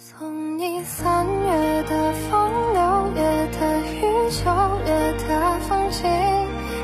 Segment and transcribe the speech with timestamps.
[0.00, 4.44] 送你三月的风，六月的雨，九
[4.86, 6.08] 月的风景，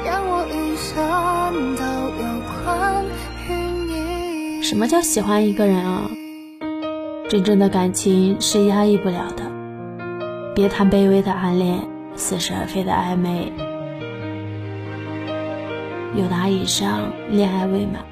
[0.05, 1.85] 让我一生都
[2.19, 2.25] 有
[2.65, 3.05] 关
[3.49, 3.55] 于
[4.59, 4.63] 你。
[4.65, 6.11] 什么叫喜欢一个人啊？
[7.29, 9.45] 真正的感情是压抑不了的，
[10.57, 11.87] 别谈卑微的暗恋，
[12.17, 13.53] 似是而非的暧昧。
[16.17, 18.05] 有达以上，恋爱未满，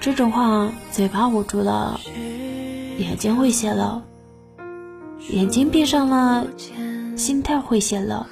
[0.00, 2.00] 这种话嘴巴捂住了。
[3.00, 4.02] 眼睛会泄露，
[5.30, 6.46] 眼睛闭上了，
[7.16, 8.26] 心跳会泄露，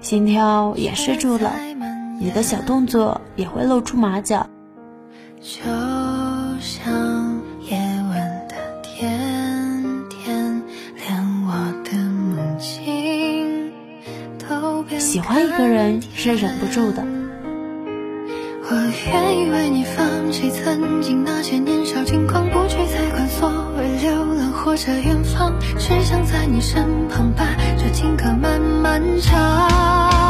[0.00, 1.52] 心跳也是住了，
[2.18, 4.48] 你的小动作也会露出马脚。
[5.38, 5.60] 就
[6.60, 7.76] 像夜
[8.08, 10.62] 晚的甜甜，
[10.96, 11.52] 连我
[11.84, 13.70] 的母亲
[14.38, 17.04] 都变喜欢一个人是忍不住的。
[18.66, 22.43] 我愿意为你放弃曾经那些年少轻狂，
[24.76, 27.44] 着远方，只想在你身旁把
[27.78, 30.23] 这情歌慢慢唱。